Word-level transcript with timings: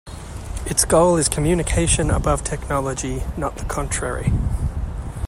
Its 0.65 0.83
goal 0.83 1.15
is 1.17 1.29
communication 1.29 2.09
above 2.09 2.43
technology 2.43 3.21
not 3.37 3.55
the 3.57 3.65
contrary. 3.65 4.33